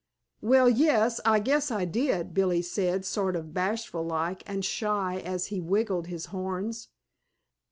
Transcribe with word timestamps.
"Well, 0.41 0.67
yes, 0.67 1.21
I 1.25 1.37
guess 1.37 1.69
I 1.69 1.85
did," 1.85 2.33
Billie 2.33 2.63
said, 2.63 3.05
sort 3.05 3.35
of 3.35 3.53
bashful 3.53 4.03
like 4.03 4.41
and 4.49 4.65
shy 4.65 5.19
as 5.19 5.45
he 5.53 5.59
wiggled 5.61 6.07
his 6.07 6.29
horns. 6.33 6.89